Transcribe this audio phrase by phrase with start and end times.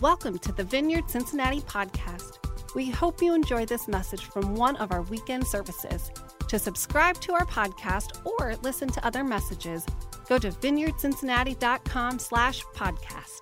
[0.00, 2.38] Welcome to the Vineyard Cincinnati podcast.
[2.74, 6.10] We hope you enjoy this message from one of our weekend services.
[6.48, 9.84] To subscribe to our podcast or listen to other messages,
[10.26, 13.40] go to vineyardcincinnati.com slash podcast.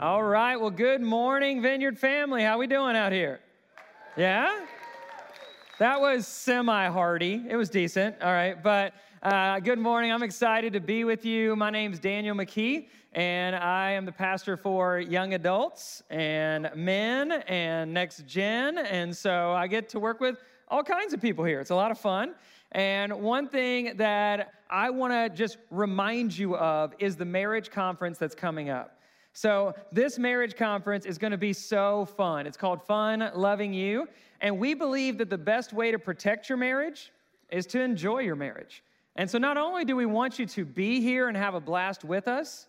[0.00, 0.56] All right.
[0.56, 2.42] Well, good morning, Vineyard family.
[2.42, 3.38] How we doing out here?
[4.16, 4.64] Yeah?
[5.78, 7.44] That was semi-hearty.
[7.48, 8.20] It was decent.
[8.20, 8.60] All right.
[8.60, 8.94] But
[9.24, 10.12] uh, good morning.
[10.12, 11.56] I'm excited to be with you.
[11.56, 17.94] My name's Daniel McKee, and I am the pastor for young adults and men and
[17.94, 18.76] next gen.
[18.76, 20.36] And so I get to work with
[20.68, 21.60] all kinds of people here.
[21.60, 22.34] It's a lot of fun.
[22.72, 28.18] And one thing that I want to just remind you of is the marriage conference
[28.18, 28.98] that's coming up.
[29.32, 32.46] So, this marriage conference is going to be so fun.
[32.46, 34.06] It's called Fun Loving You.
[34.40, 37.10] And we believe that the best way to protect your marriage
[37.50, 38.82] is to enjoy your marriage.
[39.16, 42.04] And so, not only do we want you to be here and have a blast
[42.04, 42.66] with us,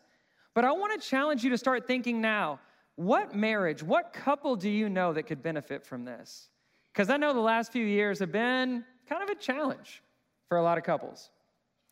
[0.53, 2.59] but I want to challenge you to start thinking now
[2.95, 6.49] what marriage, what couple do you know that could benefit from this?
[6.93, 10.01] Because I know the last few years have been kind of a challenge
[10.47, 11.29] for a lot of couples.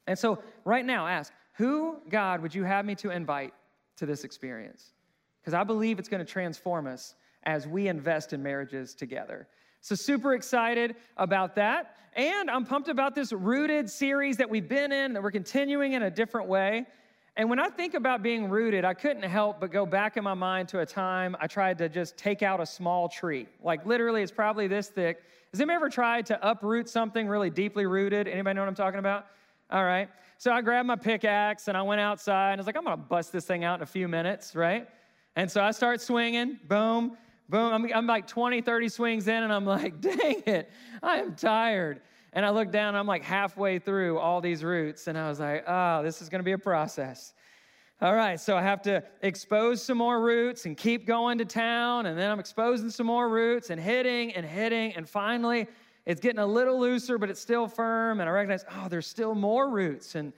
[0.07, 3.53] And so, right now, ask who, God, would you have me to invite
[3.97, 4.93] to this experience
[5.41, 9.47] because I believe it's going to transform us as we invest in marriages together.
[9.83, 11.97] So, super excited about that.
[12.15, 16.03] And I'm pumped about this rooted series that we've been in, that we're continuing in
[16.03, 16.85] a different way.
[17.35, 20.35] And when I think about being rooted, I couldn't help but go back in my
[20.35, 23.45] mind to a time I tried to just take out a small tree.
[23.61, 25.21] Like literally, it's probably this thick.
[25.51, 28.29] Has anybody ever tried to uproot something really deeply rooted?
[28.29, 29.25] Anybody know what I'm talking about?
[29.69, 30.07] All right.
[30.37, 32.95] So I grabbed my pickaxe and I went outside and I was like, I'm going
[32.95, 34.87] to bust this thing out in a few minutes, right?
[35.35, 37.17] And so I start swinging, boom,
[37.53, 37.71] boom.
[37.71, 40.71] I'm, I'm like 20, 30 swings in and I'm like, dang it,
[41.03, 42.01] I am tired.
[42.33, 45.63] And I look down I'm like halfway through all these roots and I was like,
[45.67, 47.35] oh, this is going to be a process.
[48.01, 52.07] All right, so I have to expose some more roots and keep going to town.
[52.07, 54.93] And then I'm exposing some more roots and hitting and hitting.
[54.95, 55.67] And finally,
[56.07, 58.19] it's getting a little looser, but it's still firm.
[58.19, 60.15] And I recognize, oh, there's still more roots.
[60.15, 60.33] And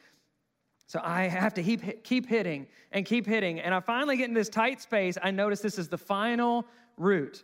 [0.85, 3.61] so I have to keep, keep hitting and keep hitting.
[3.61, 5.17] And I finally get in this tight space.
[5.23, 7.43] I notice this is the final root.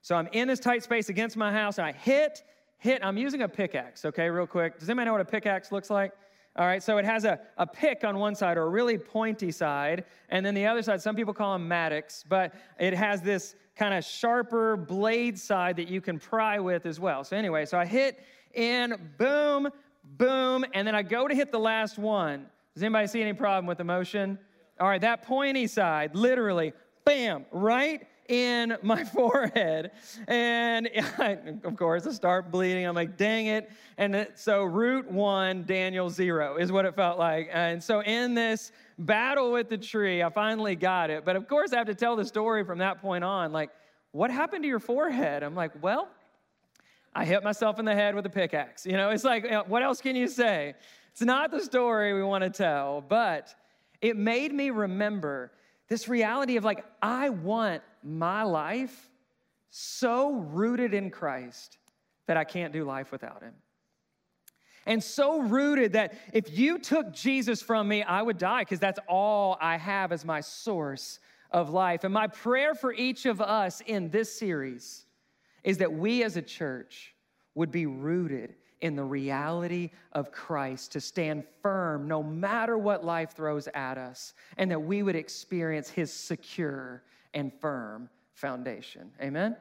[0.00, 1.78] So I'm in this tight space against my house.
[1.78, 2.42] I hit,
[2.78, 3.04] hit.
[3.04, 4.78] I'm using a pickaxe, okay, real quick.
[4.78, 6.12] Does anybody know what a pickaxe looks like?
[6.54, 9.50] All right, so it has a, a pick on one side or a really pointy
[9.50, 13.54] side, and then the other side, some people call them mattocks, but it has this
[13.74, 17.24] kind of sharper blade side that you can pry with as well.
[17.24, 18.22] So, anyway, so I hit
[18.52, 19.68] in, boom,
[20.04, 22.46] boom, and then I go to hit the last one.
[22.74, 24.38] Does anybody see any problem with the motion?
[24.78, 26.74] All right, that pointy side, literally,
[27.06, 29.90] bam, right in my forehead.
[30.26, 30.88] And
[31.18, 32.86] I, of course, I start bleeding.
[32.86, 33.70] I'm like, dang it.
[33.98, 37.50] And so, root one, Daniel zero is what it felt like.
[37.52, 41.24] And so, in this battle with the tree, I finally got it.
[41.24, 43.52] But of course, I have to tell the story from that point on.
[43.52, 43.70] Like,
[44.12, 45.42] what happened to your forehead?
[45.42, 46.08] I'm like, well,
[47.14, 48.86] I hit myself in the head with a pickaxe.
[48.86, 50.74] You know, it's like, what else can you say?
[51.10, 53.54] It's not the story we want to tell, but
[54.00, 55.52] it made me remember
[55.92, 59.10] this reality of like, I want my life
[59.68, 61.76] so rooted in Christ
[62.26, 63.52] that I can't do life without him.
[64.86, 69.00] And so rooted that if you took Jesus from me, I would die because that's
[69.06, 71.18] all I have as my source
[71.50, 72.04] of life.
[72.04, 75.04] And my prayer for each of us in this series
[75.62, 77.14] is that we as a church
[77.54, 83.32] would be rooted in the reality of Christ, to stand firm no matter what life
[83.32, 89.10] throws at us, and that we would experience his secure and firm foundation.
[89.22, 89.56] Amen?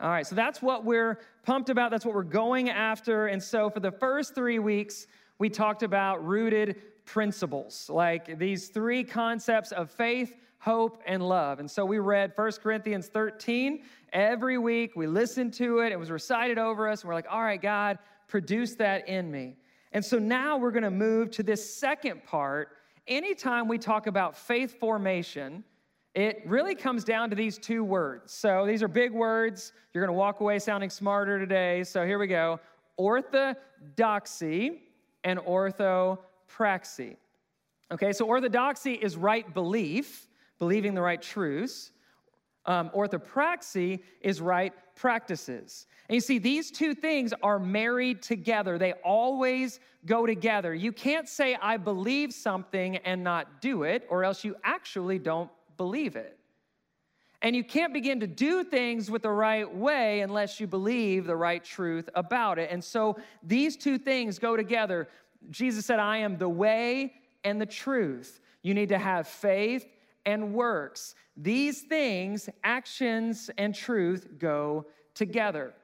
[0.00, 1.92] All right, so that's what we're pumped about.
[1.92, 3.26] That's what we're going after.
[3.26, 5.06] And so for the first three weeks,
[5.38, 11.60] we talked about rooted principles, like these three concepts of faith, hope, and love.
[11.60, 13.82] And so we read 1 Corinthians 13
[14.12, 14.96] every week.
[14.96, 17.98] We listened to it, it was recited over us, and we're like, all right, God,
[18.32, 19.54] produce that in me.
[19.92, 22.78] And so now we're going to move to this second part.
[23.06, 25.62] Anytime we talk about faith formation,
[26.14, 28.32] it really comes down to these two words.
[28.32, 29.74] So these are big words.
[29.92, 31.84] You're going to walk away sounding smarter today.
[31.84, 32.58] So here we go
[32.96, 34.80] orthodoxy
[35.24, 37.16] and orthopraxy.
[37.90, 40.26] Okay, so orthodoxy is right belief,
[40.58, 41.92] believing the right truths.
[42.64, 44.72] Um, orthopraxy is right
[45.02, 45.88] practices.
[46.08, 50.72] And you see, these two things are married together, they always go together.
[50.72, 55.50] You can't say, I believe something and not do it, or else you actually don't
[55.76, 56.38] believe it.
[57.42, 61.34] And you can't begin to do things with the right way unless you believe the
[61.34, 62.70] right truth about it.
[62.70, 65.08] And so these two things go together.
[65.50, 68.38] Jesus said, I am the way and the truth.
[68.62, 69.84] You need to have faith
[70.24, 71.14] and works.
[71.36, 75.74] These things, actions and truth, go together.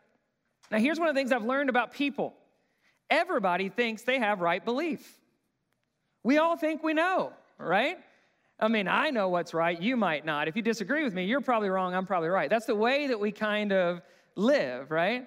[0.71, 2.35] Now, here's one of the things I've learned about people
[3.11, 5.19] everybody thinks they have right belief.
[6.23, 7.99] We all think we know, right?
[8.61, 10.49] I mean, I know what's right, you might not.
[10.49, 12.51] If you disagree with me, you're probably wrong, I'm probably right.
[12.51, 14.03] That's the way that we kind of
[14.35, 15.27] live, right?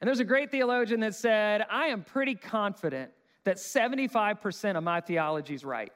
[0.00, 3.12] And there's a great theologian that said, I am pretty confident
[3.44, 5.92] that 75% of my theology is right.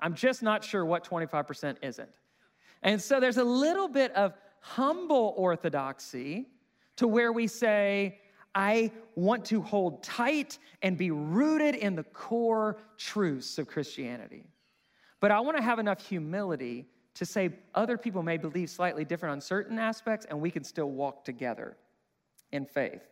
[0.00, 2.08] I'm just not sure what 25% isn't.
[2.82, 6.46] And so there's a little bit of humble orthodoxy
[6.96, 8.18] to where we say,
[8.54, 14.44] I want to hold tight and be rooted in the core truths of Christianity.
[15.20, 19.32] But I want to have enough humility to say other people may believe slightly different
[19.32, 21.76] on certain aspects, and we can still walk together
[22.52, 23.02] in faith.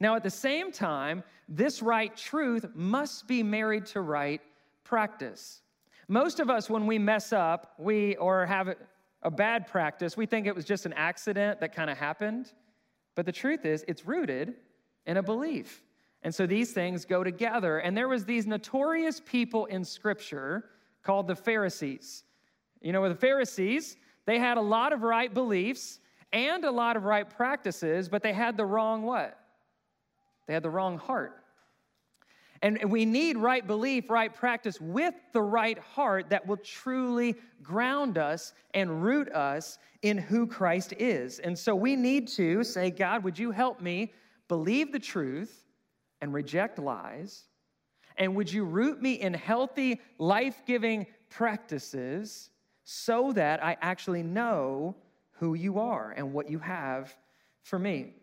[0.00, 4.40] Now, at the same time, this right truth must be married to right
[4.84, 5.62] practice.
[6.08, 8.74] Most of us, when we mess up, we or have
[9.22, 12.52] a bad practice, we think it was just an accident that kind of happened.
[13.14, 14.54] But the truth is, it's rooted
[15.06, 15.82] in a belief.
[16.22, 17.78] And so these things go together.
[17.78, 20.64] And there was these notorious people in Scripture
[21.02, 22.24] called the Pharisees.
[22.80, 26.00] You know, with the Pharisees, they had a lot of right beliefs
[26.32, 29.38] and a lot of right practices, but they had the wrong what?
[30.46, 31.42] They had the wrong heart.
[32.62, 38.18] And we need right belief, right practice with the right heart that will truly ground
[38.18, 41.38] us and root us in who Christ is.
[41.38, 44.12] And so we need to say, God, would you help me
[44.48, 45.66] believe the truth
[46.20, 47.44] and reject lies?
[48.16, 52.50] And would you root me in healthy, life giving practices
[52.82, 54.96] so that I actually know
[55.32, 57.14] who you are and what you have
[57.62, 58.14] for me?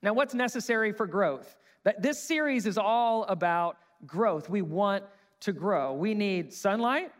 [0.00, 1.56] Now, what's necessary for growth?
[1.84, 4.48] That this series is all about growth.
[4.48, 5.04] We want
[5.40, 5.94] to grow.
[5.94, 7.12] We need sunlight,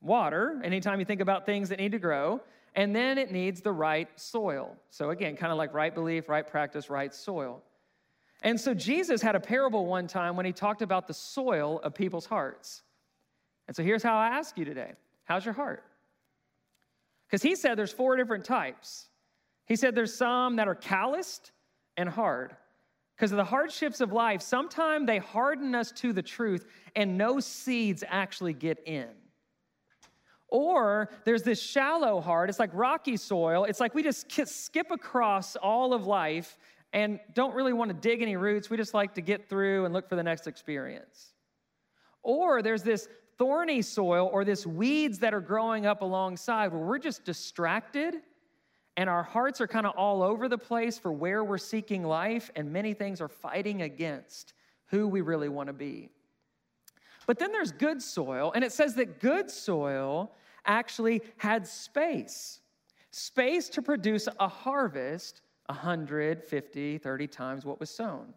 [0.00, 2.40] water, anytime you think about things that need to grow,
[2.74, 4.76] and then it needs the right soil.
[4.90, 7.62] So, again, kind of like right belief, right practice, right soil.
[8.42, 11.94] And so, Jesus had a parable one time when he talked about the soil of
[11.94, 12.82] people's hearts.
[13.66, 14.92] And so, here's how I ask you today
[15.24, 15.82] How's your heart?
[17.26, 19.08] Because he said there's four different types.
[19.64, 21.50] He said there's some that are calloused
[21.96, 22.54] and hard.
[23.16, 27.40] Because of the hardships of life, sometimes they harden us to the truth and no
[27.40, 29.08] seeds actually get in.
[30.48, 33.64] Or there's this shallow heart, it's like rocky soil.
[33.64, 36.58] It's like we just skip across all of life
[36.92, 38.68] and don't really want to dig any roots.
[38.68, 41.32] We just like to get through and look for the next experience.
[42.22, 43.08] Or there's this
[43.38, 48.16] thorny soil or this weeds that are growing up alongside where we're just distracted
[48.96, 52.50] and our hearts are kind of all over the place for where we're seeking life,
[52.56, 54.54] and many things are fighting against
[54.86, 56.10] who we really want to be.
[57.26, 60.32] But then there's good soil, and it says that good soil
[60.64, 62.60] actually had space
[63.16, 68.34] space to produce a harvest 150, 30 times what was sown.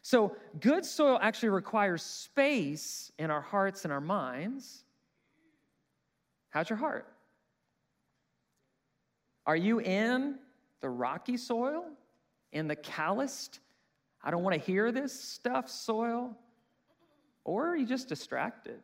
[0.00, 4.84] So, good soil actually requires space in our hearts and our minds.
[6.50, 7.06] How's your heart?
[9.46, 10.36] Are you in
[10.80, 11.84] the rocky soil?
[12.52, 13.60] In the calloused,
[14.22, 16.36] I don't want to hear this stuff soil?
[17.44, 18.80] Or are you just distracted?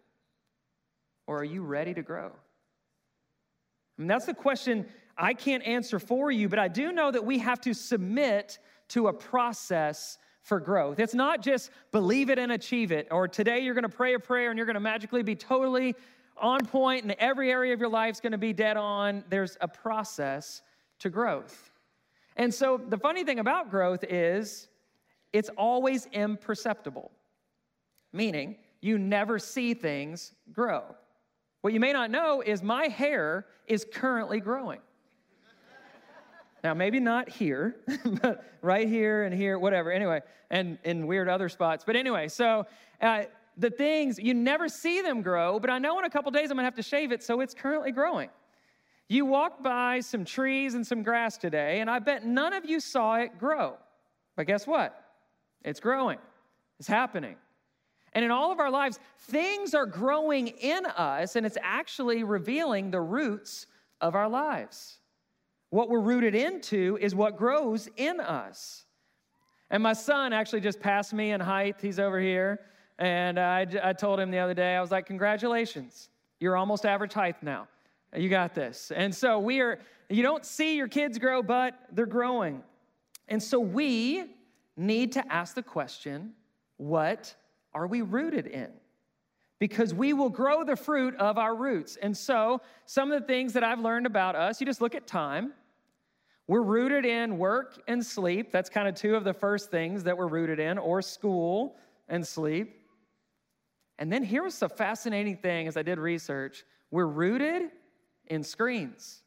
[1.26, 2.26] Or are you ready to grow?
[2.26, 4.86] I mean, that's the question
[5.16, 9.08] I can't answer for you, but I do know that we have to submit to
[9.08, 10.98] a process for growth.
[10.98, 14.18] It's not just believe it and achieve it, or today you're going to pray a
[14.18, 15.94] prayer and you're going to magically be totally
[16.40, 19.24] on point and every area of your life is going to be dead on.
[19.28, 20.62] There's a process
[21.00, 21.70] to growth.
[22.36, 24.68] And so the funny thing about growth is
[25.32, 27.10] it's always imperceptible,
[28.12, 30.82] meaning you never see things grow.
[31.60, 34.80] What you may not know is my hair is currently growing.
[36.64, 37.76] Now, maybe not here,
[38.22, 39.92] but right here and here, whatever.
[39.92, 41.84] Anyway, and in weird other spots.
[41.84, 42.66] But anyway, so
[43.00, 43.24] uh,
[43.58, 46.56] the things, you never see them grow, but I know in a couple days I'm
[46.56, 48.30] gonna have to shave it, so it's currently growing.
[49.08, 52.78] You walked by some trees and some grass today, and I bet none of you
[52.78, 53.76] saw it grow.
[54.36, 55.04] But guess what?
[55.64, 56.18] It's growing,
[56.78, 57.36] it's happening.
[58.14, 62.90] And in all of our lives, things are growing in us, and it's actually revealing
[62.90, 63.66] the roots
[64.00, 64.98] of our lives.
[65.70, 68.84] What we're rooted into is what grows in us.
[69.70, 71.76] And my son actually just passed me in height.
[71.82, 72.60] He's over here.
[72.98, 76.08] And I, I told him the other day, I was like, Congratulations,
[76.40, 77.68] you're almost average height now.
[78.16, 78.90] You got this.
[78.94, 82.62] And so we are, you don't see your kids grow, but they're growing.
[83.28, 84.24] And so we
[84.76, 86.32] need to ask the question
[86.78, 87.34] what
[87.74, 88.70] are we rooted in?
[89.58, 91.96] because we will grow the fruit of our roots.
[92.00, 95.06] And so, some of the things that I've learned about us, you just look at
[95.06, 95.52] time.
[96.46, 98.52] We're rooted in work and sleep.
[98.52, 101.76] That's kind of two of the first things that we're rooted in, or school
[102.08, 102.77] and sleep.
[103.98, 107.70] And then here was the fascinating thing as I did research we're rooted
[108.28, 109.22] in screens.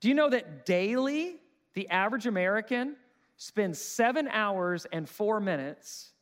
[0.00, 1.36] Do you know that daily,
[1.74, 2.96] the average American
[3.36, 6.12] spends seven hours and four minutes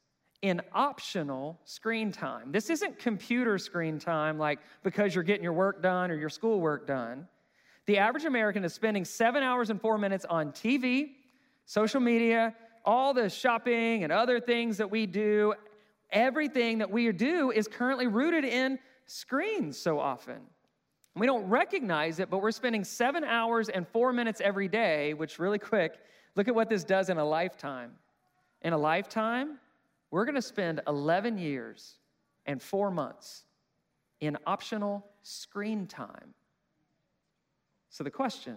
[0.43, 2.53] in optional screen time?
[2.53, 6.87] This isn't computer screen time, like because you're getting your work done or your schoolwork
[6.87, 7.27] done.
[7.87, 11.13] The average American is spending seven hours and four minutes on TV,
[11.65, 15.55] social media, all the shopping and other things that we do.
[16.11, 20.41] Everything that we do is currently rooted in screens so often.
[21.15, 25.39] We don't recognize it, but we're spending seven hours and four minutes every day, which,
[25.39, 25.99] really quick,
[26.37, 27.93] look at what this does in a lifetime.
[28.63, 29.59] In a lifetime,
[30.11, 31.97] we're to spend 11 years
[32.47, 33.45] and four months
[34.21, 36.35] in optional screen time.
[37.91, 38.57] So the question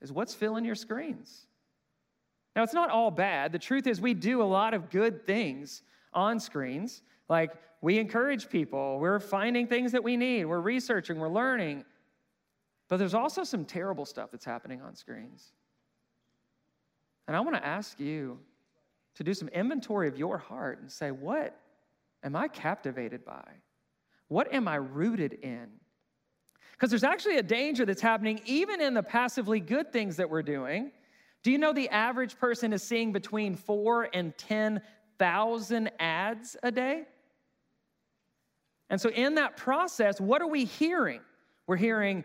[0.00, 1.46] is what's filling your screens?
[2.56, 3.52] Now, it's not all bad.
[3.52, 7.02] The truth is, we do a lot of good things on screens.
[7.28, 11.84] Like, we encourage people, we're finding things that we need, we're researching, we're learning.
[12.88, 15.52] But there's also some terrible stuff that's happening on screens.
[17.28, 18.38] And I want to ask you
[19.14, 21.56] to do some inventory of your heart and say, what
[22.22, 23.46] am I captivated by?
[24.28, 25.68] What am I rooted in?
[26.72, 30.42] Because there's actually a danger that's happening even in the passively good things that we're
[30.42, 30.92] doing.
[31.42, 37.04] Do you know the average person is seeing between four and 10,000 ads a day?
[38.90, 41.20] And so, in that process, what are we hearing?
[41.66, 42.24] We're hearing,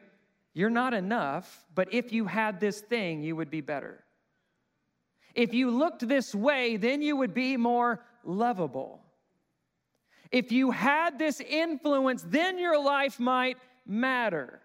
[0.53, 4.03] you're not enough, but if you had this thing, you would be better.
[5.35, 9.01] If you looked this way, then you would be more lovable.
[10.31, 14.59] If you had this influence, then your life might matter.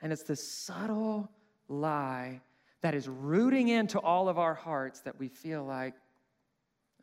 [0.00, 1.30] And it's this subtle
[1.68, 2.40] lie
[2.82, 5.94] that is rooting into all of our hearts that we feel like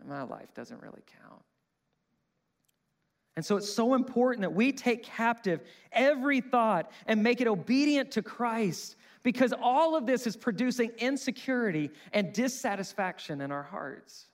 [0.05, 1.41] my life doesn't really count.
[3.35, 5.61] And so it's so important that we take captive
[5.93, 11.89] every thought and make it obedient to Christ because all of this is producing insecurity
[12.11, 14.27] and dissatisfaction in our hearts.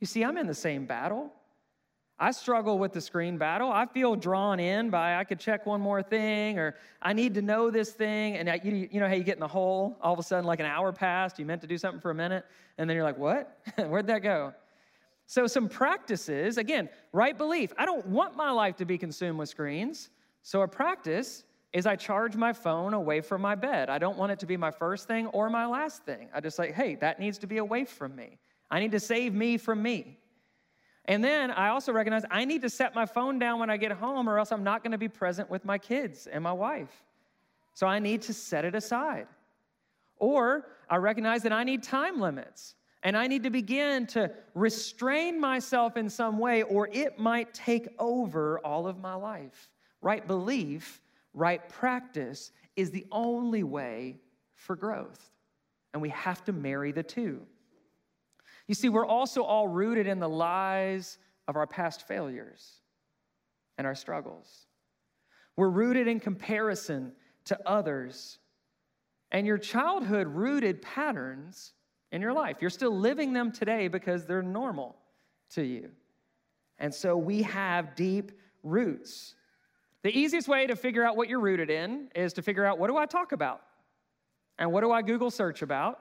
[0.00, 1.32] You see, I'm in the same battle.
[2.18, 3.70] I struggle with the screen battle.
[3.70, 7.42] I feel drawn in by I could check one more thing or I need to
[7.42, 8.36] know this thing.
[8.36, 10.44] And uh, you, you know how you get in the hole, all of a sudden,
[10.44, 12.44] like an hour passed, you meant to do something for a minute,
[12.78, 13.58] and then you're like, what?
[13.76, 14.54] Where'd that go?
[15.26, 17.72] So, some practices again, right belief.
[17.78, 20.10] I don't want my life to be consumed with screens.
[20.42, 23.90] So, a practice is I charge my phone away from my bed.
[23.90, 26.28] I don't want it to be my first thing or my last thing.
[26.32, 28.38] I just like, hey, that needs to be away from me.
[28.70, 30.18] I need to save me from me.
[31.06, 33.92] And then I also recognize I need to set my phone down when I get
[33.92, 37.04] home, or else I'm not going to be present with my kids and my wife.
[37.74, 39.26] So I need to set it aside.
[40.18, 42.74] Or I recognize that I need time limits.
[43.02, 47.88] And I need to begin to restrain myself in some way, or it might take
[47.98, 49.68] over all of my life.
[50.00, 51.02] Right belief,
[51.34, 54.16] right practice is the only way
[54.54, 55.30] for growth.
[55.92, 57.42] And we have to marry the two.
[58.66, 61.18] You see, we're also all rooted in the lies
[61.48, 62.80] of our past failures
[63.76, 64.66] and our struggles.
[65.56, 67.12] We're rooted in comparison
[67.46, 68.38] to others.
[69.30, 71.72] And your childhood rooted patterns
[72.12, 72.58] in your life.
[72.60, 74.96] You're still living them today because they're normal
[75.50, 75.90] to you.
[76.78, 79.34] And so we have deep roots.
[80.02, 82.88] The easiest way to figure out what you're rooted in is to figure out what
[82.88, 83.62] do I talk about?
[84.58, 85.98] And what do I Google search about?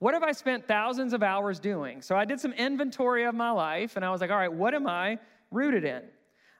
[0.00, 2.00] What have I spent thousands of hours doing?
[2.00, 4.74] So I did some inventory of my life and I was like, all right, what
[4.74, 5.18] am I
[5.50, 6.02] rooted in?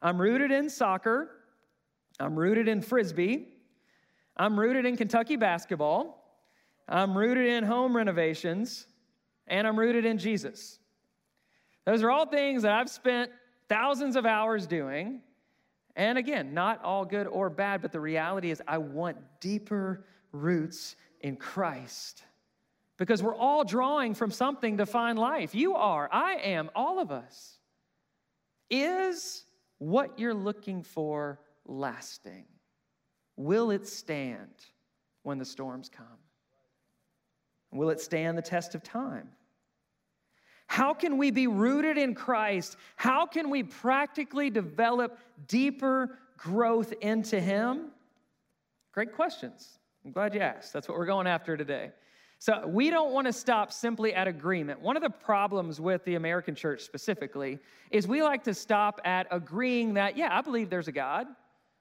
[0.02, 1.30] I'm rooted in soccer.
[2.20, 3.48] I'm rooted in frisbee.
[4.36, 6.22] I'm rooted in Kentucky basketball.
[6.86, 8.86] I'm rooted in home renovations
[9.46, 10.78] and I'm rooted in Jesus.
[11.86, 13.30] Those are all things that I've spent
[13.70, 15.22] thousands of hours doing.
[15.96, 20.96] And again, not all good or bad, but the reality is I want deeper roots
[21.22, 22.22] in Christ.
[23.00, 25.54] Because we're all drawing from something to find life.
[25.54, 27.56] You are, I am, all of us.
[28.68, 29.44] Is
[29.78, 32.44] what you're looking for lasting?
[33.36, 34.50] Will it stand
[35.22, 36.06] when the storms come?
[37.72, 39.30] Will it stand the test of time?
[40.66, 42.76] How can we be rooted in Christ?
[42.96, 47.92] How can we practically develop deeper growth into Him?
[48.92, 49.78] Great questions.
[50.04, 50.74] I'm glad you asked.
[50.74, 51.92] That's what we're going after today.
[52.40, 54.80] So we don't want to stop simply at agreement.
[54.80, 57.58] One of the problems with the American church specifically
[57.90, 61.26] is we like to stop at agreeing that, yeah, I believe there's a God,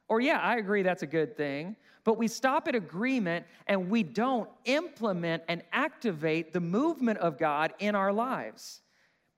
[0.10, 1.78] or yeah, I agree that's a good thing.
[2.04, 7.74] But we stop at agreement and we don't implement and activate the movement of God
[7.80, 8.82] in our lives.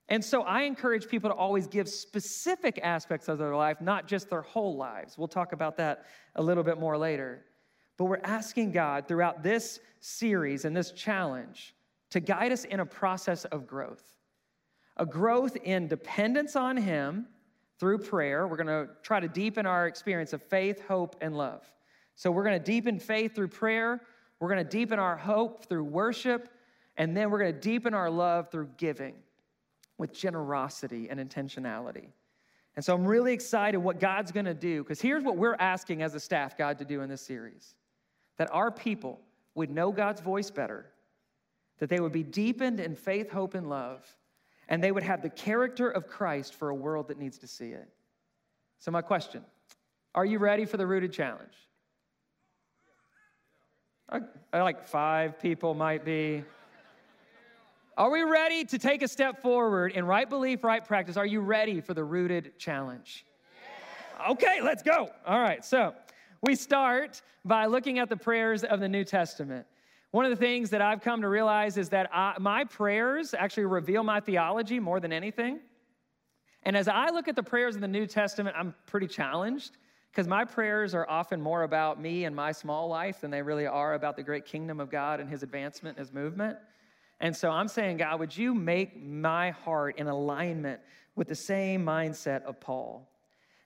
[0.08, 4.28] And so I encourage people to always give specific aspects of their life, not just
[4.28, 5.16] their whole lives.
[5.16, 7.44] We'll talk about that a little bit more later.
[7.96, 11.74] But we're asking God throughout this series and this challenge
[12.10, 14.18] to guide us in a process of growth
[14.96, 17.26] a growth in dependence on Him
[17.78, 18.46] through prayer.
[18.46, 21.62] We're going to try to deepen our experience of faith, hope, and love.
[22.14, 24.00] So we're going to deepen faith through prayer.
[24.38, 26.48] We're going to deepen our hope through worship.
[26.96, 29.14] And then we're going to deepen our love through giving
[29.98, 32.08] with generosity and intentionality.
[32.76, 36.02] And so I'm really excited what God's going to do because here's what we're asking
[36.02, 37.74] as a staff God to do in this series
[38.38, 39.20] that our people
[39.54, 40.86] would know God's voice better,
[41.78, 44.04] that they would be deepened in faith, hope, and love,
[44.68, 47.70] and they would have the character of Christ for a world that needs to see
[47.70, 47.88] it.
[48.78, 49.44] So, my question
[50.14, 51.54] are you ready for the rooted challenge?
[54.52, 56.44] Like five people might be.
[57.96, 61.16] Are we ready to take a step forward in right belief, right practice?
[61.16, 63.24] Are you ready for the rooted challenge?
[64.30, 65.10] Okay, let's go.
[65.26, 65.94] All right, so
[66.42, 69.64] we start by looking at the prayers of the New Testament.
[70.10, 73.66] One of the things that I've come to realize is that I, my prayers actually
[73.66, 75.60] reveal my theology more than anything.
[76.64, 79.78] And as I look at the prayers of the New Testament, I'm pretty challenged
[80.10, 83.66] because my prayers are often more about me and my small life than they really
[83.66, 86.58] are about the great kingdom of God and his advancement, and his movement.
[87.20, 90.80] And so I'm saying, God, would you make my heart in alignment
[91.14, 93.08] with the same mindset of Paul?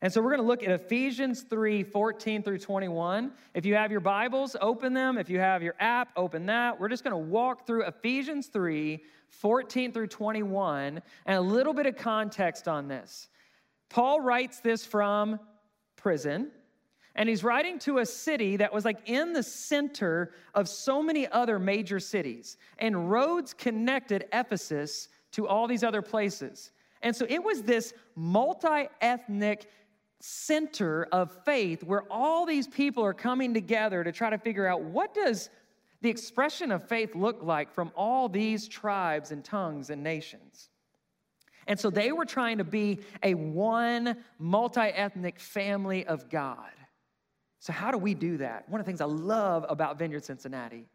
[0.03, 3.33] And so we're going to look at Ephesians 3 14 through 21.
[3.55, 5.17] If you have your Bibles, open them.
[5.17, 6.79] If you have your app, open that.
[6.79, 11.87] We're just going to walk through Ephesians 3 14 through 21 and a little bit
[11.87, 13.29] of context on this.
[13.89, 15.41] Paul writes this from
[15.97, 16.51] prison,
[17.15, 21.27] and he's writing to a city that was like in the center of so many
[21.27, 26.71] other major cities, and roads connected Ephesus to all these other places.
[27.03, 29.71] And so it was this multi ethnic
[30.21, 34.83] center of faith where all these people are coming together to try to figure out
[34.83, 35.51] what does
[36.03, 40.69] the expression of faith look like from all these tribes and tongues and nations.
[41.67, 46.71] And so they were trying to be a one multi-ethnic family of god.
[47.59, 48.69] So how do we do that?
[48.69, 50.87] One of the things i love about vineyard cincinnati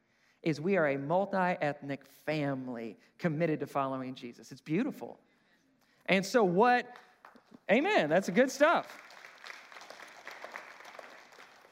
[0.43, 4.51] is we are a multi-ethnic family committed to following jesus.
[4.51, 5.19] It's beautiful.
[6.05, 6.95] And so what
[7.69, 8.97] amen that's good stuff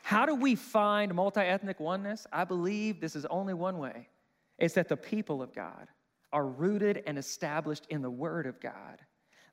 [0.10, 2.26] how do we find multi ethnic oneness?
[2.34, 4.08] I believe this is only one way
[4.58, 5.88] it's that the people of God
[6.34, 8.98] are rooted and established in the Word of God,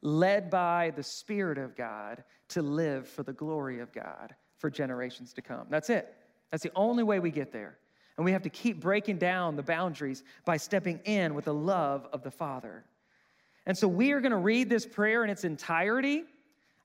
[0.01, 5.35] led by the Spirit of God to live for the glory of God for generations
[5.35, 5.67] to come.
[5.69, 6.15] That's it.
[6.51, 7.77] That's the only way we get there.
[8.17, 12.09] And we have to keep breaking down the boundaries by stepping in with the love
[12.15, 12.83] of the Father.
[13.67, 16.25] And so we are going to read this prayer in its entirety.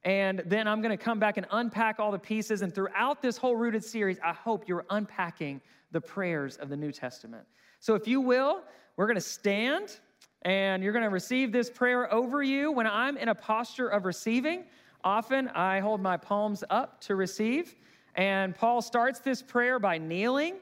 [0.04, 2.62] And then I'm going to come back and unpack all the pieces.
[2.62, 5.62] And throughout this whole rooted series, I hope you're unpacking
[5.92, 7.46] the prayers of the New Testament.
[7.80, 8.64] So if you will,
[8.98, 10.00] we're going to stand
[10.44, 12.72] and you're going to receive this prayer over you.
[12.72, 14.64] When I'm in a posture of receiving,
[15.04, 17.76] often I hold my palms up to receive.
[18.16, 20.56] And Paul starts this prayer by kneeling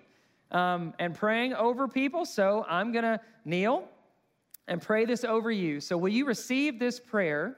[0.52, 2.25] um, and praying over people.
[2.25, 3.88] So I'm going to kneel
[4.67, 5.80] and pray this over you.
[5.80, 7.58] So will you receive this prayer?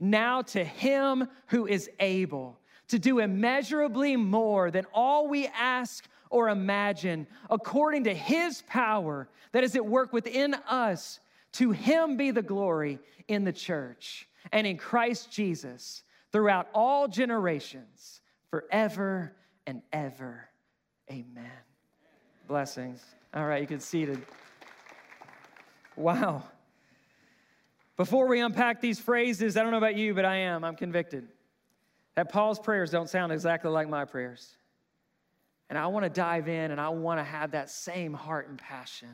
[0.00, 2.58] Now to him who is able
[2.88, 9.64] to do immeasurably more than all we ask or imagine, according to his power that
[9.64, 11.20] is at work within us.
[11.52, 18.20] To him be the glory in the church and in Christ Jesus throughout all generations,
[18.50, 19.34] forever
[19.66, 20.48] and ever.
[21.10, 21.50] Amen.
[22.46, 23.02] Blessings.
[23.34, 24.20] All right, you can seated.
[25.96, 26.44] Wow.
[27.98, 30.64] Before we unpack these phrases, I don't know about you, but I am.
[30.64, 31.28] I'm convicted
[32.14, 34.56] that Paul's prayers don't sound exactly like my prayers.
[35.68, 38.56] And I want to dive in and I want to have that same heart and
[38.56, 39.10] passion.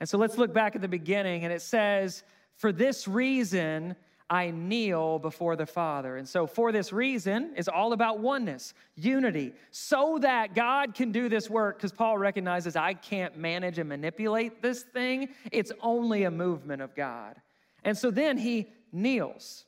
[0.00, 2.24] And so let's look back at the beginning, and it says,
[2.56, 3.96] For this reason,
[4.28, 6.16] I kneel before the Father.
[6.16, 11.28] And so, for this reason, is all about oneness, unity, so that God can do
[11.28, 11.76] this work.
[11.76, 16.94] Because Paul recognizes I can't manage and manipulate this thing, it's only a movement of
[16.94, 17.36] God.
[17.82, 19.64] And so then he kneels.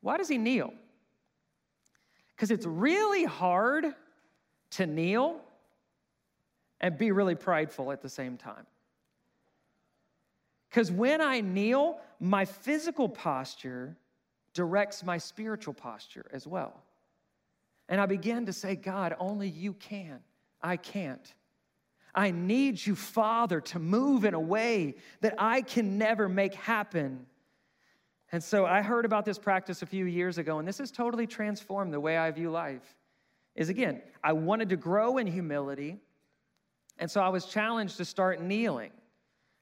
[0.00, 0.72] Why does he kneel?
[2.34, 3.86] Because it's really hard
[4.72, 5.40] to kneel
[6.80, 8.66] and be really prideful at the same time.
[10.68, 13.96] Because when I kneel, my physical posture
[14.52, 16.82] directs my spiritual posture as well.
[17.88, 20.20] And I begin to say, God, only you can.
[20.60, 21.32] I can't.
[22.14, 27.26] I need you, Father, to move in a way that I can never make happen.
[28.34, 31.24] And so I heard about this practice a few years ago, and this has totally
[31.24, 32.96] transformed the way I view life.
[33.54, 36.00] Is again, I wanted to grow in humility,
[36.98, 38.90] and so I was challenged to start kneeling.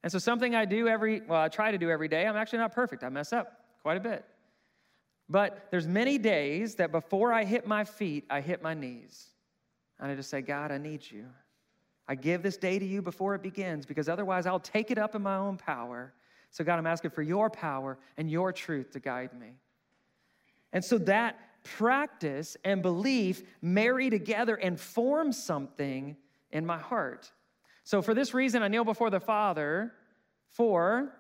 [0.03, 2.61] And so, something I do every, well, I try to do every day, I'm actually
[2.61, 3.05] not perfect.
[3.05, 4.25] I mess up quite a bit.
[5.29, 9.27] But there's many days that before I hit my feet, I hit my knees.
[10.01, 11.27] And I just say, God, I need you.
[12.09, 15.15] I give this day to you before it begins because otherwise I'll take it up
[15.15, 16.15] in my own power.
[16.53, 19.49] So, God, I'm asking for your power and your truth to guide me.
[20.73, 26.17] And so that practice and belief marry together and form something
[26.51, 27.33] in my heart.
[27.85, 29.95] So, for this reason, I kneel before the Father,
[30.51, 31.15] for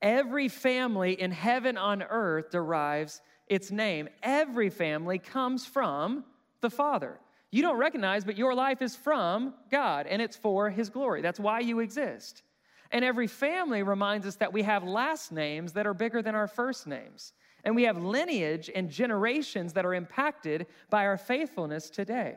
[0.00, 4.08] every family in heaven on earth derives its name.
[4.22, 6.24] Every family comes from
[6.60, 7.18] the Father.
[7.50, 11.22] You don't recognize, but your life is from God and it's for His glory.
[11.22, 12.44] That's why you exist.
[12.92, 16.46] And every family reminds us that we have last names that are bigger than our
[16.46, 17.32] first names.
[17.64, 22.36] And we have lineage and generations that are impacted by our faithfulness today.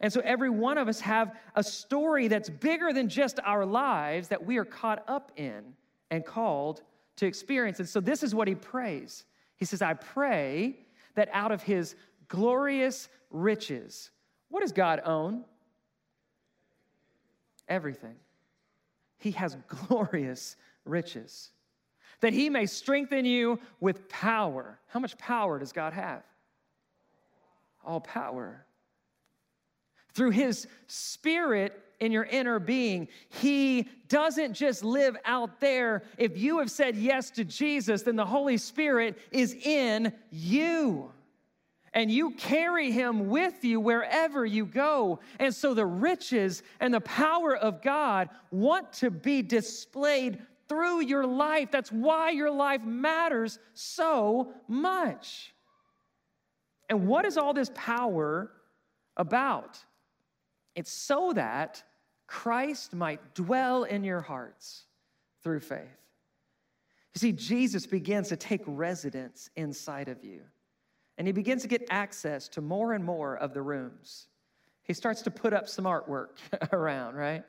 [0.00, 4.28] And so every one of us have a story that's bigger than just our lives
[4.28, 5.74] that we are caught up in
[6.10, 6.82] and called
[7.16, 7.78] to experience.
[7.78, 9.24] And so this is what he prays.
[9.56, 10.76] He says, I pray
[11.14, 11.94] that out of his
[12.28, 14.10] glorious riches,
[14.48, 15.44] what does God own?
[17.68, 18.16] Everything.
[19.22, 19.56] He has
[19.88, 21.50] glorious riches.
[22.20, 24.78] That he may strengthen you with power.
[24.88, 26.22] How much power does God have?
[27.84, 28.64] All power
[30.14, 33.08] through his spirit in your inner being.
[33.28, 36.02] He doesn't just live out there.
[36.18, 41.12] If you have said yes to Jesus, then the Holy Spirit is in you.
[41.94, 45.20] And you carry him with you wherever you go.
[45.38, 51.26] And so the riches and the power of God want to be displayed through your
[51.26, 51.70] life.
[51.70, 55.52] That's why your life matters so much.
[56.88, 58.50] And what is all this power
[59.16, 59.78] about?
[60.74, 61.82] It's so that
[62.26, 64.84] Christ might dwell in your hearts
[65.42, 66.00] through faith.
[67.14, 70.40] You see, Jesus begins to take residence inside of you,
[71.22, 74.26] and he begins to get access to more and more of the rooms.
[74.82, 76.30] He starts to put up some artwork
[76.72, 77.44] around, right?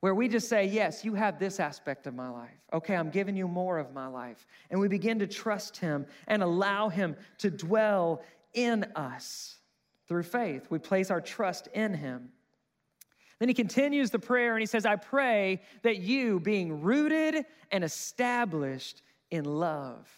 [0.00, 2.56] Where we just say, Yes, you have this aspect of my life.
[2.72, 4.46] Okay, I'm giving you more of my life.
[4.70, 8.22] And we begin to trust him and allow him to dwell
[8.54, 9.58] in us
[10.06, 10.68] through faith.
[10.70, 12.30] We place our trust in him.
[13.38, 17.84] Then he continues the prayer and he says, I pray that you, being rooted and
[17.84, 20.10] established in love,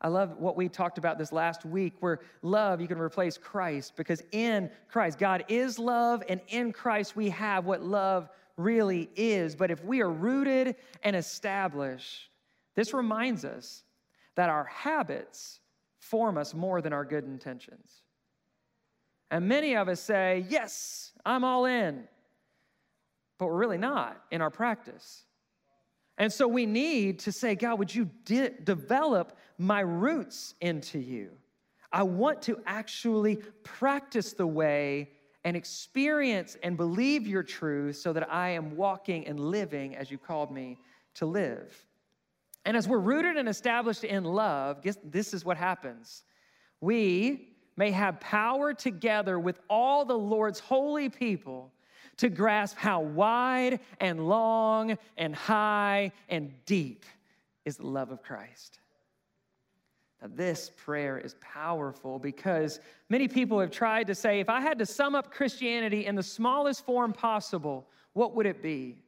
[0.00, 3.94] I love what we talked about this last week, where love, you can replace Christ,
[3.96, 9.56] because in Christ, God is love, and in Christ, we have what love really is.
[9.56, 12.30] But if we are rooted and established,
[12.76, 13.82] this reminds us
[14.36, 15.58] that our habits
[15.98, 18.02] form us more than our good intentions.
[19.32, 22.04] And many of us say, Yes, I'm all in.
[23.38, 25.24] But we're really not in our practice.
[26.16, 31.30] And so we need to say, God, would you de- develop my roots into you?
[31.92, 35.10] I want to actually practice the way
[35.44, 40.18] and experience and believe your truth so that I am walking and living as you
[40.18, 40.78] called me
[41.14, 41.86] to live.
[42.64, 46.24] And as we're rooted and established in love, guess this is what happens.
[46.80, 51.72] We may have power together with all the Lord's holy people
[52.18, 57.04] to grasp how wide and long and high and deep
[57.64, 58.80] is the love of Christ.
[60.20, 64.78] Now, this prayer is powerful because many people have tried to say, if I had
[64.80, 68.98] to sum up Christianity in the smallest form possible, what would it be?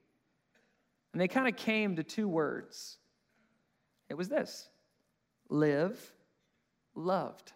[1.13, 2.99] And they kind of came to two words.
[4.09, 4.69] It was this
[5.49, 6.13] live
[6.95, 7.53] loved.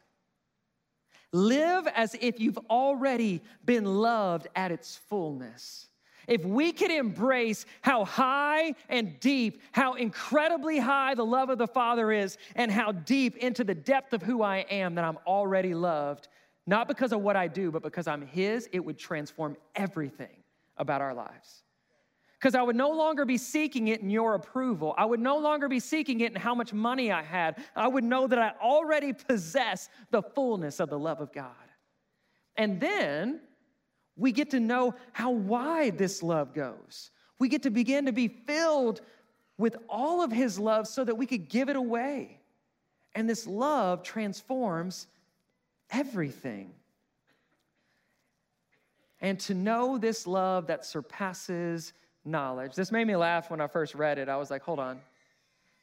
[1.33, 5.89] Live as if you've already been loved at its fullness.
[6.27, 11.67] If we could embrace how high and deep, how incredibly high the love of the
[11.67, 15.75] Father is, and how deep into the depth of who I am that I'm already
[15.75, 16.29] loved,
[16.67, 20.43] not because of what I do, but because I'm His, it would transform everything
[20.77, 21.63] about our lives.
[22.39, 24.95] Because I would no longer be seeking it in your approval.
[24.99, 27.57] I would no longer be seeking it in how much money I had.
[27.75, 31.53] I would know that I already possess the fullness of the love of God.
[32.57, 33.41] And then,
[34.17, 37.11] we get to know how wide this love goes.
[37.39, 39.01] We get to begin to be filled
[39.59, 42.41] with all of His love so that we could give it away.
[43.15, 45.07] And this love transforms
[45.91, 46.73] everything.
[49.21, 51.93] And to know this love that surpasses
[52.25, 52.75] knowledge.
[52.75, 54.29] This made me laugh when I first read it.
[54.29, 55.01] I was like, hold on.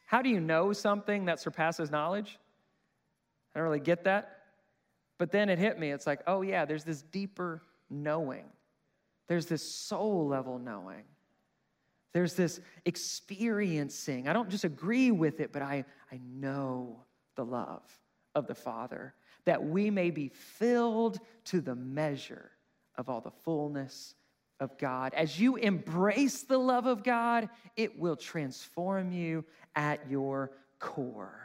[0.06, 2.38] How do you know something that surpasses knowledge?
[3.56, 4.40] I don't really get that.
[5.18, 5.92] But then it hit me.
[5.92, 7.62] It's like, oh, yeah, there's this deeper
[7.92, 8.46] knowing.
[9.28, 11.04] There's this soul level knowing.
[12.14, 14.28] There's this experiencing.
[14.28, 17.04] I don't just agree with it, but I, I know
[17.36, 17.84] the love
[18.36, 19.14] of the Father,
[19.46, 22.52] that we may be filled to the measure
[22.98, 24.16] of all the fullness
[24.60, 25.14] of God.
[25.14, 29.44] As you embrace the love of God, it will transform you
[29.76, 31.40] at your core.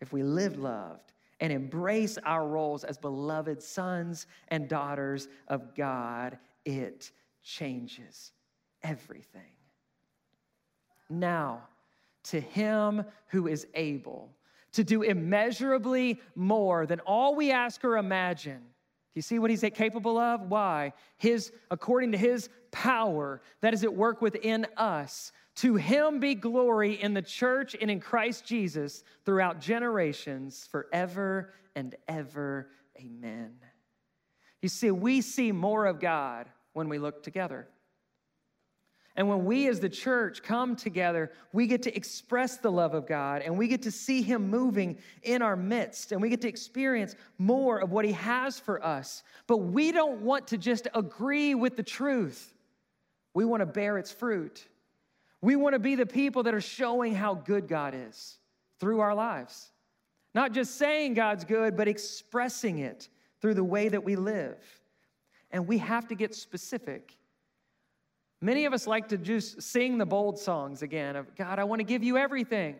[0.00, 6.38] If we live loved, and embrace our roles as beloved sons and daughters of God,
[6.64, 7.10] it
[7.42, 8.32] changes
[8.82, 9.42] everything.
[11.08, 11.62] Now,
[12.24, 14.30] to him who is able
[14.72, 18.58] to do immeasurably more than all we ask or imagine.
[18.58, 20.42] Do you see what he's capable of?
[20.42, 20.92] Why?
[21.16, 25.32] His, according to his power that is at work within us.
[25.58, 31.96] To him be glory in the church and in Christ Jesus throughout generations, forever and
[32.06, 32.70] ever.
[32.96, 33.54] Amen.
[34.62, 37.66] You see, we see more of God when we look together.
[39.16, 43.08] And when we as the church come together, we get to express the love of
[43.08, 46.48] God and we get to see Him moving in our midst and we get to
[46.48, 49.24] experience more of what He has for us.
[49.48, 52.54] But we don't want to just agree with the truth,
[53.34, 54.68] we want to bear its fruit.
[55.40, 58.38] We want to be the people that are showing how good God is
[58.80, 59.70] through our lives.
[60.34, 63.08] Not just saying God's good, but expressing it
[63.40, 64.58] through the way that we live.
[65.50, 67.16] And we have to get specific.
[68.40, 71.80] Many of us like to just sing the bold songs again of God, I want
[71.80, 72.76] to give you everything,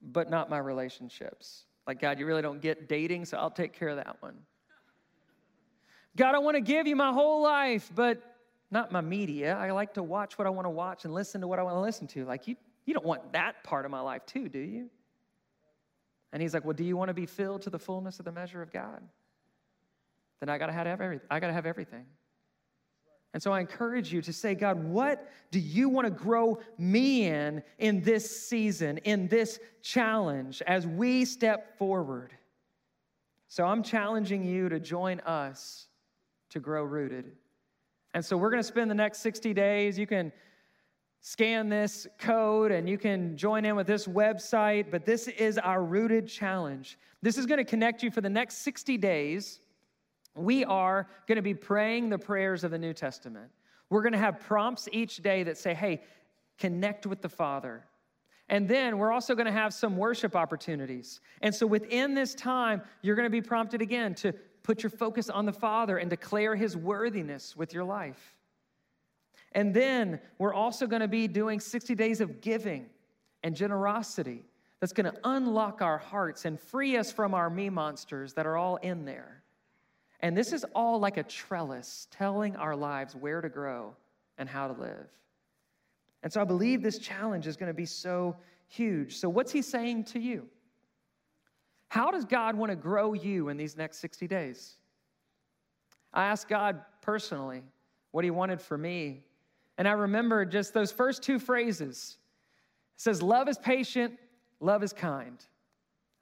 [0.00, 1.64] but not my relationships.
[1.86, 4.34] Like, God, you really don't get dating, so I'll take care of that one.
[6.16, 8.22] God, I want to give you my whole life, but
[8.72, 9.54] not my media.
[9.54, 11.76] I like to watch what I want to watch and listen to what I want
[11.76, 12.24] to listen to.
[12.24, 14.90] Like, you, you don't want that part of my life too, do you?
[16.32, 18.32] And he's like, Well, do you want to be filled to the fullness of the
[18.32, 19.02] measure of God?
[20.40, 21.26] Then I gotta have everything.
[21.30, 22.06] I gotta have everything.
[23.34, 27.26] And so I encourage you to say, God, what do you want to grow me
[27.26, 32.32] in in this season, in this challenge as we step forward?
[33.48, 35.86] So I'm challenging you to join us
[36.50, 37.32] to grow rooted.
[38.14, 39.98] And so we're going to spend the next 60 days.
[39.98, 40.32] You can
[41.20, 45.82] scan this code and you can join in with this website, but this is our
[45.82, 46.98] rooted challenge.
[47.22, 49.60] This is going to connect you for the next 60 days.
[50.34, 53.50] We are going to be praying the prayers of the New Testament.
[53.88, 56.02] We're going to have prompts each day that say, hey,
[56.58, 57.84] connect with the Father.
[58.48, 61.20] And then we're also going to have some worship opportunities.
[61.40, 65.28] And so within this time, you're going to be prompted again to put your focus
[65.28, 68.36] on the Father and declare His worthiness with your life.
[69.52, 72.86] And then we're also going to be doing 60 days of giving
[73.42, 74.44] and generosity
[74.80, 78.56] that's going to unlock our hearts and free us from our me monsters that are
[78.56, 79.42] all in there.
[80.20, 83.94] And this is all like a trellis telling our lives where to grow
[84.38, 85.08] and how to live.
[86.22, 88.36] And so I believe this challenge is going to be so
[88.68, 89.16] huge.
[89.16, 90.46] So, what's he saying to you?
[91.92, 94.76] How does God want to grow you in these next 60 days?
[96.14, 97.62] I asked God personally
[98.12, 99.20] what He wanted for me.
[99.76, 102.16] And I remember just those first two phrases.
[102.96, 104.18] It says, Love is patient,
[104.58, 105.36] love is kind.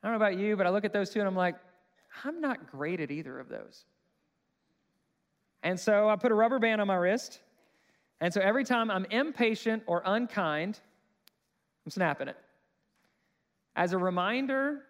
[0.02, 1.54] I don't know about you, but I look at those two and I'm like,
[2.24, 3.84] I'm not great at either of those.
[5.62, 7.38] And so I put a rubber band on my wrist.
[8.20, 10.80] And so every time I'm impatient or unkind,
[11.86, 12.36] I'm snapping it.
[13.76, 14.82] As a reminder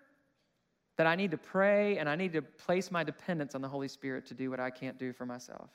[1.01, 3.89] that I need to pray and I need to place my dependence on the Holy
[3.89, 5.71] Spirit to do what I can't do for myself.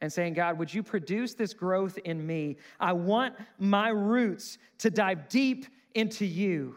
[0.00, 2.56] And saying, God, would you produce this growth in me?
[2.80, 6.76] I want my roots to dive deep into you.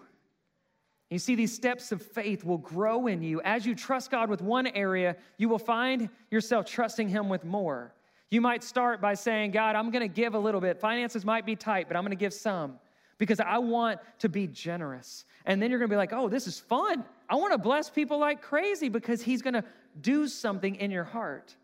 [1.10, 3.42] You see, these steps of faith will grow in you.
[3.42, 7.96] As you trust God with one area, you will find yourself trusting Him with more.
[8.30, 10.80] You might start by saying, God, I'm going to give a little bit.
[10.80, 12.78] Finances might be tight, but I'm going to give some
[13.20, 15.26] because I want to be generous.
[15.46, 17.04] And then you're going to be like, oh, this is fun.
[17.30, 19.64] I want to bless people like crazy because He's going to
[20.02, 21.56] do something in your heart.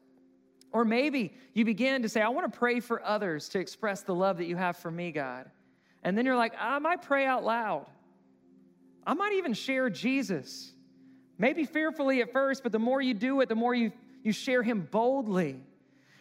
[0.71, 4.13] Or maybe you begin to say, I want to pray for others to express the
[4.13, 5.49] love that you have for me, God.
[6.03, 7.87] And then you're like, I might pray out loud.
[9.07, 10.73] I might even share Jesus.
[11.37, 14.63] Maybe fearfully at first, but the more you do it, the more you, you share
[14.63, 15.63] him boldly.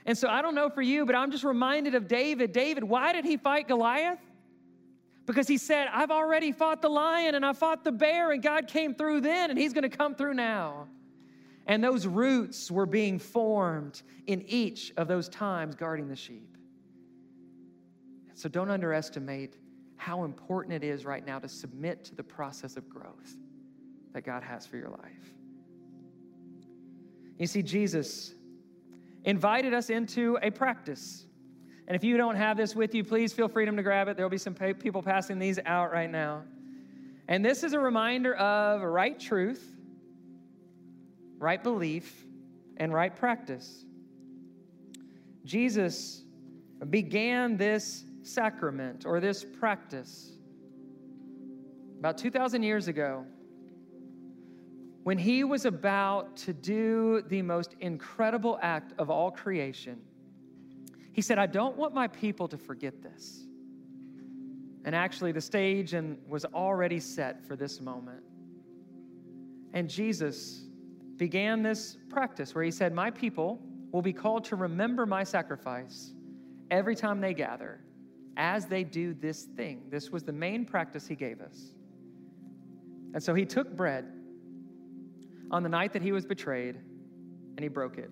[0.07, 2.53] And so I don't know for you, but I'm just reminded of David.
[2.53, 4.19] David, why did he fight Goliath?
[5.27, 8.69] Because he said, I've already fought the lion and I fought the bear, and God
[8.69, 10.89] came through then, and he's gonna come through now.
[11.67, 16.57] And those roots were being formed in each of those times guarding the sheep.
[18.35, 19.57] So don't underestimate
[19.97, 23.37] how important it is right now to submit to the process of growth
[24.13, 25.33] that God has for your life.
[27.39, 28.35] You see, Jesus
[29.25, 31.27] invited us into a practice.
[31.87, 34.17] And if you don't have this with you, please feel freedom to grab it.
[34.17, 36.43] There'll be some people passing these out right now.
[37.29, 39.73] And this is a reminder of right truth,
[41.39, 42.27] right belief,
[42.77, 43.85] and right practice.
[45.45, 46.23] Jesus
[46.91, 50.33] began this sacrament or this practice
[51.99, 53.25] about 2,000 years ago
[55.05, 60.01] when he was about to do the most incredible act of all creation.
[61.15, 63.47] He said, I don't want my people to forget this.
[64.85, 68.23] And actually, the stage and was already set for this moment.
[69.73, 70.65] And Jesus
[71.17, 76.13] began this practice where he said, My people will be called to remember my sacrifice
[76.71, 77.81] every time they gather
[78.37, 79.83] as they do this thing.
[79.91, 81.77] This was the main practice he gave us.
[83.15, 84.05] And so he took bread
[85.53, 88.11] on the night that he was betrayed and he broke it.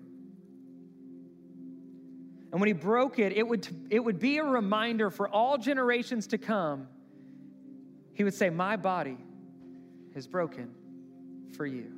[2.53, 6.27] And when he broke it, it would, it would be a reminder for all generations
[6.27, 6.87] to come.
[8.13, 9.17] He would say, My body
[10.13, 10.69] is broken
[11.57, 11.91] for you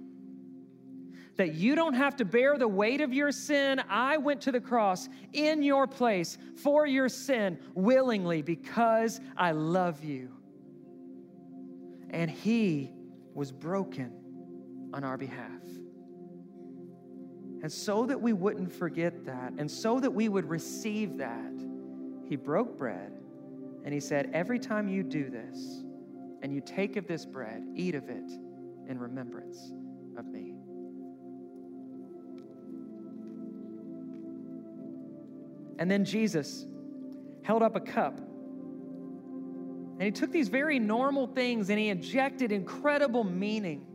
[1.36, 3.82] that you don't have to bear the weight of your sin.
[3.90, 10.06] I went to the cross in your place for your sin willingly because I love
[10.06, 10.32] you.
[12.12, 12.94] And He
[13.34, 14.14] was broken
[14.94, 15.52] on our behalf.
[17.66, 21.52] And so that we wouldn't forget that, and so that we would receive that,
[22.30, 23.12] He broke bread
[23.84, 25.84] and He said, Every time you do this
[26.44, 28.32] and you take of this bread, eat of it
[28.88, 29.74] in remembrance
[30.16, 30.54] of me.
[35.80, 36.68] And then Jesus
[37.42, 38.20] held up a cup.
[38.20, 43.88] And he took these very normal things and he injected incredible meaning.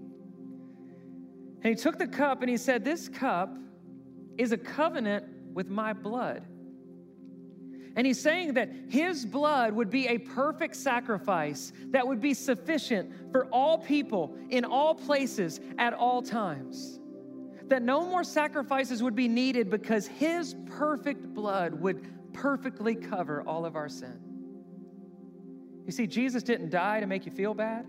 [1.63, 3.55] And he took the cup and he said, This cup
[4.39, 6.45] is a covenant with my blood.
[7.97, 13.33] And he's saying that his blood would be a perfect sacrifice that would be sufficient
[13.33, 17.01] for all people in all places at all times
[17.71, 23.65] that no more sacrifices would be needed because his perfect blood would perfectly cover all
[23.65, 24.19] of our sin.
[25.87, 27.87] You see, Jesus didn't die to make you feel bad,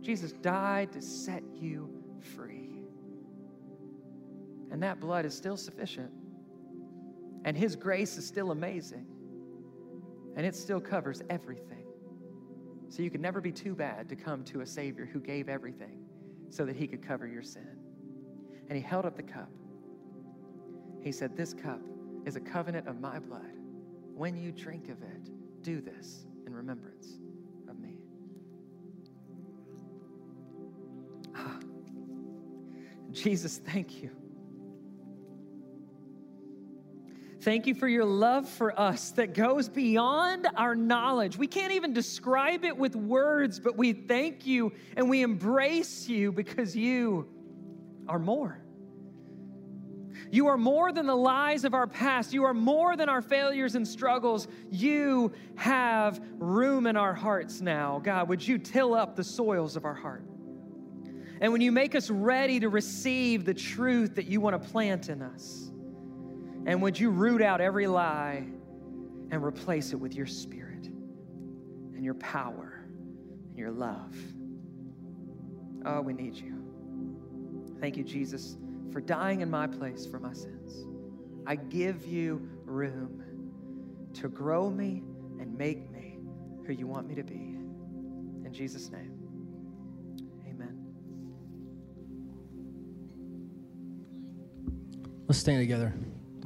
[0.00, 1.95] Jesus died to set you.
[4.76, 6.10] And that blood is still sufficient.
[7.46, 9.06] And his grace is still amazing.
[10.36, 11.86] And it still covers everything.
[12.90, 16.04] So you can never be too bad to come to a Savior who gave everything
[16.50, 17.78] so that he could cover your sin
[18.68, 19.48] and he held up the cup.
[21.00, 21.80] He said, This cup
[22.26, 23.56] is a covenant of my blood.
[24.14, 27.16] When you drink of it, do this in remembrance
[27.66, 27.96] of me.
[31.34, 31.60] Ah.
[33.10, 34.10] Jesus, thank you.
[37.46, 41.38] Thank you for your love for us that goes beyond our knowledge.
[41.38, 46.32] We can't even describe it with words, but we thank you and we embrace you
[46.32, 47.28] because you
[48.08, 48.60] are more.
[50.32, 52.32] You are more than the lies of our past.
[52.32, 54.48] You are more than our failures and struggles.
[54.72, 58.00] You have room in our hearts now.
[58.02, 60.24] God, would you till up the soils of our heart?
[61.40, 65.08] And when you make us ready to receive the truth that you want to plant
[65.08, 65.70] in us,
[66.66, 68.44] And would you root out every lie
[69.30, 72.84] and replace it with your spirit and your power
[73.48, 74.14] and your love?
[75.84, 76.62] Oh, we need you.
[77.80, 78.56] Thank you, Jesus,
[78.92, 80.86] for dying in my place for my sins.
[81.46, 83.22] I give you room
[84.14, 85.04] to grow me
[85.38, 86.18] and make me
[86.66, 87.34] who you want me to be.
[88.44, 89.12] In Jesus' name,
[90.48, 90.84] amen.
[95.28, 95.94] Let's stand together.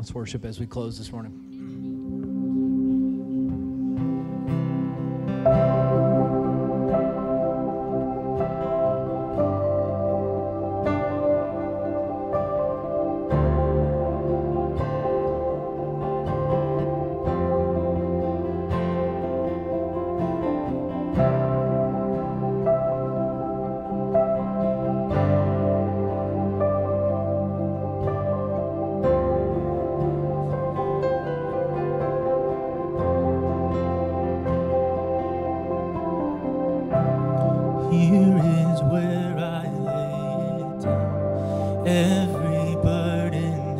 [0.01, 1.50] Let's worship as we close this morning.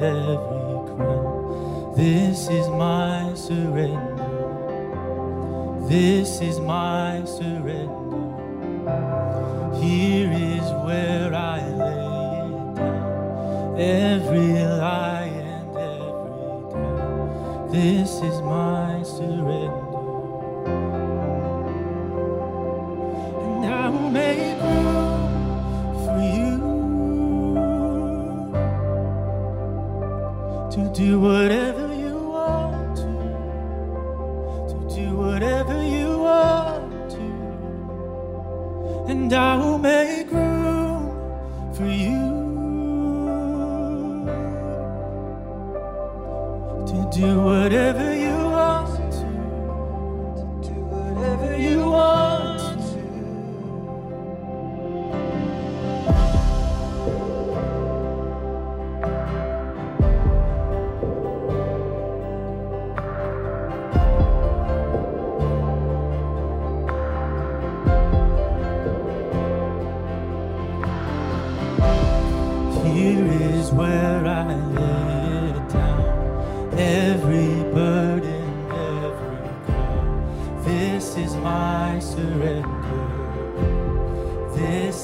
[0.03, 1.95] every crown.
[1.97, 4.27] This is my surrender.
[5.89, 7.91] This is my surrender.
[9.81, 13.79] Here is where I lay it down.
[13.79, 17.73] Every lie and every doubt.
[17.73, 19.60] This is my surrender.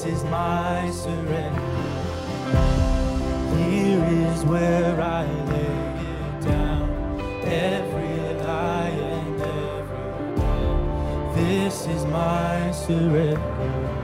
[0.07, 1.61] is my surrender.
[3.57, 11.35] Here is where I lay it down, every lie and every doubt.
[11.35, 13.96] This is my surrender.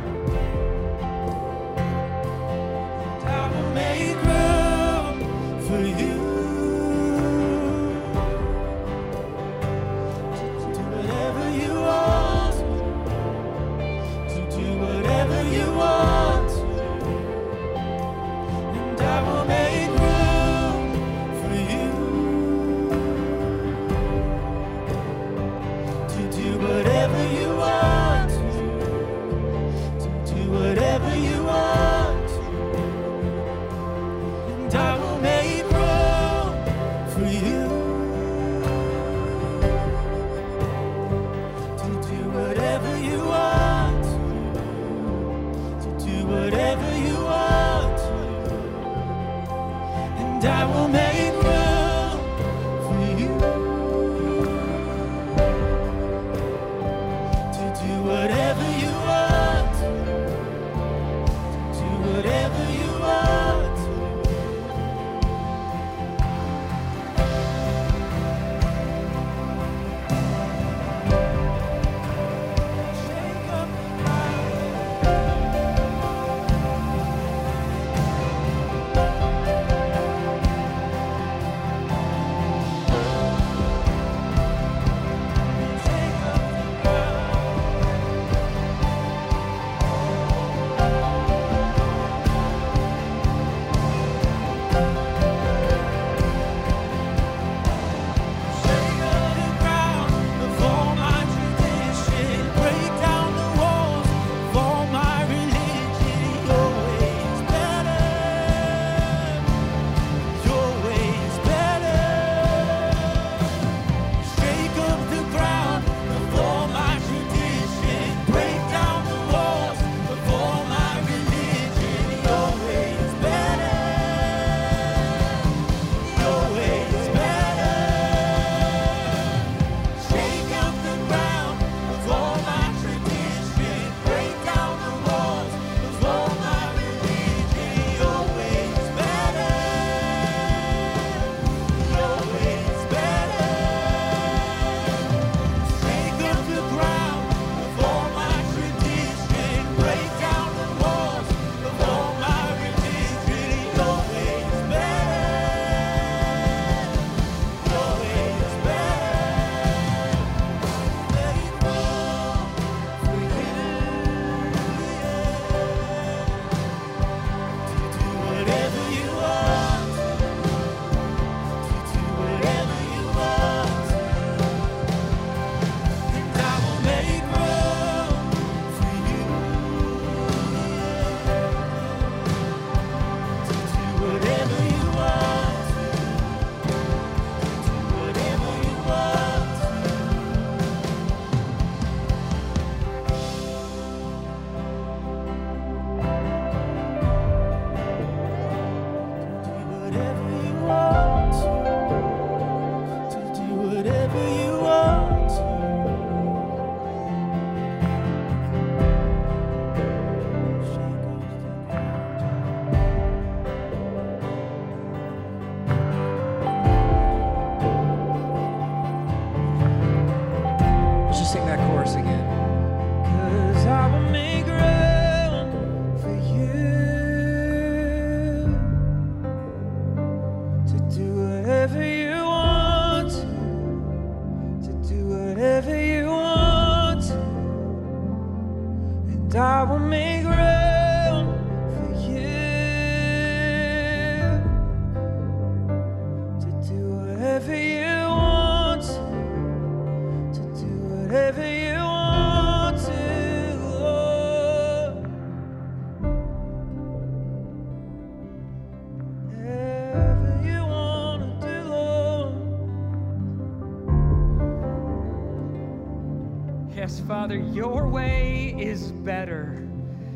[269.04, 269.68] Better.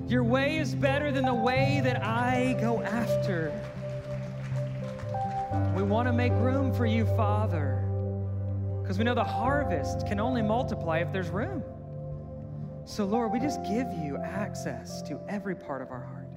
[0.08, 3.52] Your way is better than the way that I go after.
[5.76, 7.84] We want to make room for you, Father,
[8.82, 11.64] because we know the harvest can only multiply if there's room.
[12.86, 16.30] So, Lord, we just give you access to every part of our heart.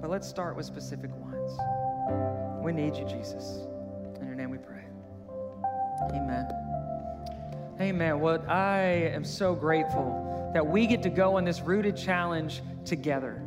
[0.00, 1.52] But let's start with specific ones.
[2.64, 3.66] We need you, Jesus.
[4.20, 4.84] In your name we pray.
[6.14, 6.67] Amen.
[7.80, 8.18] Amen.
[8.18, 8.80] Well, I
[9.14, 13.40] am so grateful that we get to go on this rooted challenge together.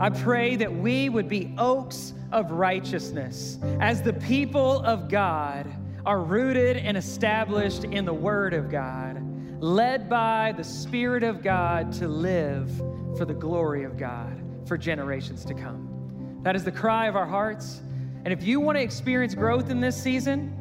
[0.00, 5.66] I pray that we would be oaks of righteousness as the people of God
[6.06, 9.20] are rooted and established in the Word of God,
[9.62, 12.74] led by the Spirit of God to live
[13.18, 16.40] for the glory of God for generations to come.
[16.44, 17.82] That is the cry of our hearts.
[18.24, 20.56] And if you want to experience growth in this season,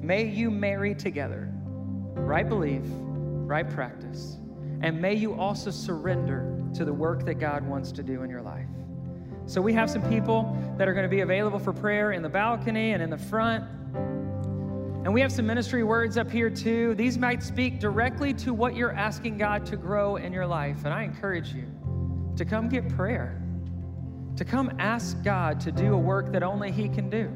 [0.00, 1.52] may you marry together
[2.16, 4.38] right belief, right practice,
[4.82, 8.42] and may you also surrender to the work that God wants to do in your
[8.42, 8.66] life.
[9.46, 12.28] So, we have some people that are going to be available for prayer in the
[12.28, 13.64] balcony and in the front.
[13.94, 16.96] And we have some ministry words up here too.
[16.96, 20.84] These might speak directly to what you're asking God to grow in your life.
[20.84, 21.64] And I encourage you
[22.36, 23.40] to come get prayer,
[24.34, 27.30] to come ask God to do a work that only He can do.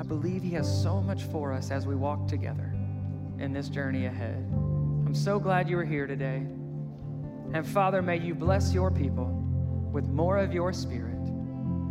[0.00, 2.73] I believe He has so much for us as we walk together
[3.38, 4.46] in this journey ahead.
[5.06, 6.46] I'm so glad you were here today.
[7.52, 9.26] And Father, may you bless your people
[9.92, 11.18] with more of your spirit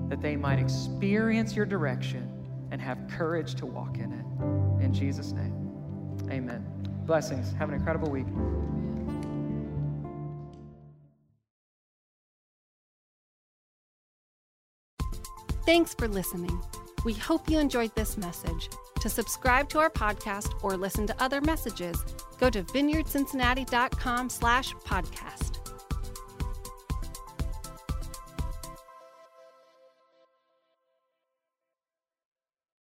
[0.10, 2.30] that they might experience your direction
[2.72, 4.84] and have courage to walk in it.
[4.84, 5.72] In Jesus' name,
[6.30, 6.66] amen.
[7.06, 7.54] Blessings.
[7.54, 8.26] Have an incredible week.
[15.66, 16.62] Thanks for listening.
[17.04, 18.70] We hope you enjoyed this message.
[19.02, 21.98] To subscribe to our podcast or listen to other messages,
[22.40, 25.53] go to vineyardcincinnati.com slash podcast.